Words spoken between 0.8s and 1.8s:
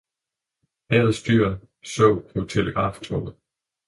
Havets dyr